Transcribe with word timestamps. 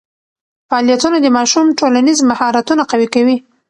فعالیتونه 0.69 1.17
د 1.21 1.27
ماشوم 1.37 1.65
ټولنیز 1.79 2.19
مهارتونه 2.29 2.83
قوي 2.91 3.07
کوي. 3.15 3.37